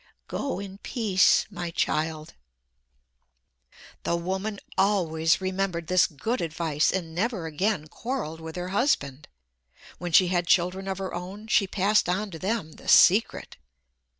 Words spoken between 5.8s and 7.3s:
this good advice and